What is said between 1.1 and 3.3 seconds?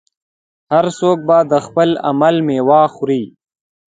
به د خپل عمل میوه خوري.